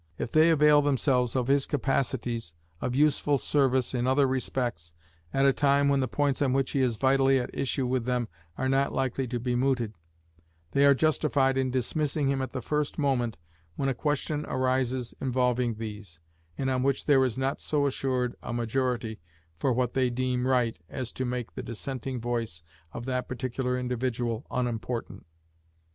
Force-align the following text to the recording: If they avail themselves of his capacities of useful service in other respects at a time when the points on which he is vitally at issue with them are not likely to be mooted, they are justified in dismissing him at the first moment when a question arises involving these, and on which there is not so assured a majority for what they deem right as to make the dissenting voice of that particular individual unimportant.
If 0.17 0.31
they 0.31 0.49
avail 0.49 0.81
themselves 0.81 1.35
of 1.35 1.47
his 1.47 1.67
capacities 1.67 2.55
of 2.81 2.95
useful 2.95 3.37
service 3.37 3.93
in 3.93 4.07
other 4.07 4.25
respects 4.25 4.93
at 5.31 5.45
a 5.45 5.53
time 5.53 5.89
when 5.89 5.99
the 5.99 6.07
points 6.07 6.41
on 6.41 6.53
which 6.53 6.71
he 6.71 6.81
is 6.81 6.97
vitally 6.97 7.37
at 7.37 7.53
issue 7.53 7.85
with 7.85 8.05
them 8.05 8.27
are 8.57 8.67
not 8.67 8.93
likely 8.93 9.27
to 9.27 9.39
be 9.39 9.55
mooted, 9.55 9.93
they 10.71 10.85
are 10.85 10.95
justified 10.95 11.55
in 11.55 11.69
dismissing 11.69 12.29
him 12.29 12.41
at 12.41 12.51
the 12.51 12.63
first 12.63 12.97
moment 12.97 13.37
when 13.75 13.89
a 13.89 13.93
question 13.93 14.43
arises 14.47 15.13
involving 15.21 15.75
these, 15.75 16.19
and 16.57 16.67
on 16.71 16.81
which 16.81 17.05
there 17.05 17.23
is 17.23 17.37
not 17.37 17.61
so 17.61 17.85
assured 17.85 18.35
a 18.41 18.51
majority 18.51 19.19
for 19.59 19.71
what 19.71 19.93
they 19.93 20.09
deem 20.09 20.47
right 20.47 20.79
as 20.89 21.13
to 21.13 21.25
make 21.25 21.53
the 21.53 21.61
dissenting 21.61 22.19
voice 22.19 22.63
of 22.91 23.05
that 23.05 23.27
particular 23.27 23.77
individual 23.77 24.47
unimportant. 24.49 25.27